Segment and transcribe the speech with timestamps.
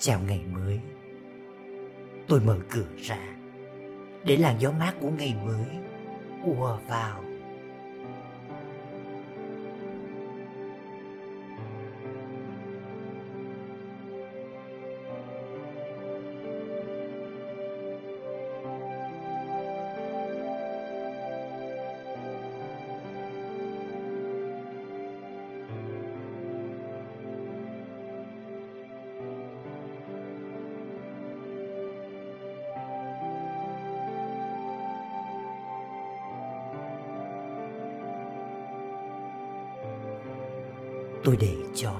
[0.00, 0.80] chào ngày mới.
[2.28, 3.36] Tôi mở cửa ra.
[4.24, 5.66] Để làn gió mát của ngày mới,
[6.44, 7.24] ùa vào.
[41.30, 41.94] Tôi để cho.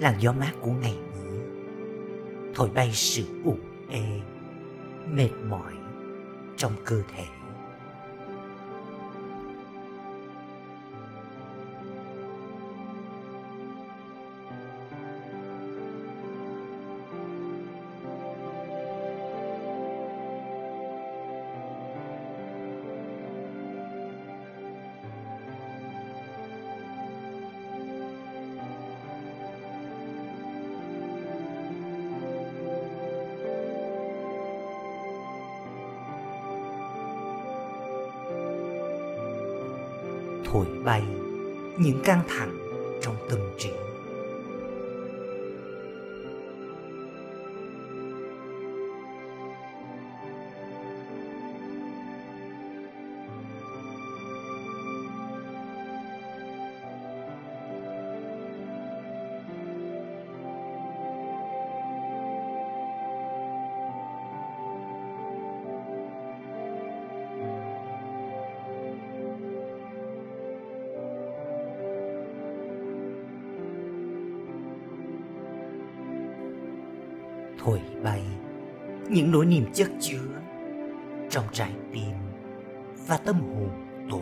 [0.00, 1.40] Làn gió mát của ngày mới.
[2.54, 3.56] Thổi bay sự ủ
[3.88, 4.20] ê,
[5.06, 5.72] mệt mỏi
[6.56, 7.24] trong cơ thể.
[40.52, 41.02] Thổi bay
[41.78, 42.58] những căng thẳng
[43.02, 43.70] trong tâm trí.
[77.64, 78.22] Thổi bay.
[79.08, 80.40] Những nỗi niềm chất chứa
[81.30, 82.10] trong trái tim
[83.06, 83.70] và tâm hồn
[84.10, 84.20] tôi.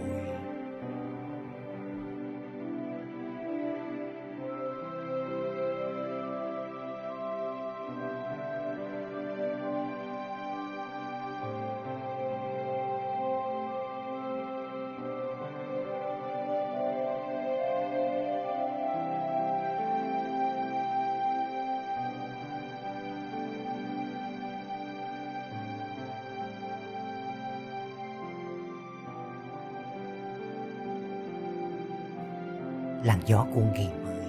[33.04, 34.26] Làn gió của ngày mới,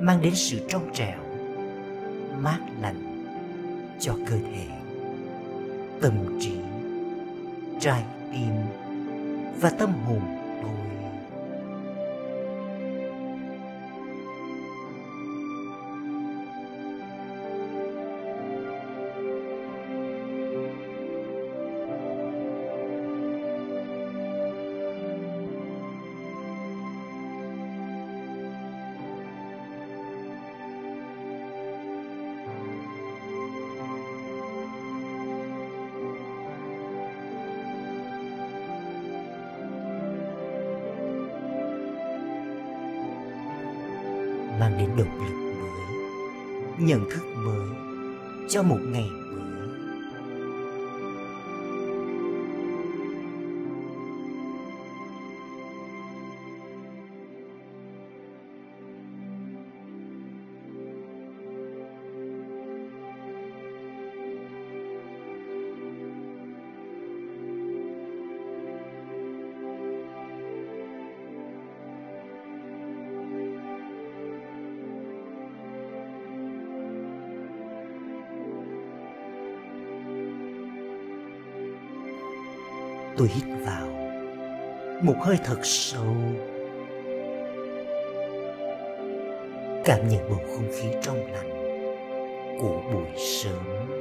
[0.00, 1.18] mang đến sự trong trẻo,
[2.38, 3.26] mát lạnh
[4.00, 4.66] cho cơ thể,
[6.00, 6.56] tâm trí,
[7.80, 8.52] trái tim
[9.60, 10.20] và tâm hồn
[10.62, 11.07] tôi.
[44.68, 47.68] Mang đến động lực mới nhận thức mới
[48.48, 49.10] cho một ngày
[83.18, 83.88] Tôi hít vào.
[85.02, 86.14] Một hơi thật sâu.
[89.84, 91.50] Cảm nhận bầu không khí trong lành
[92.60, 93.97] Của buổi sớm.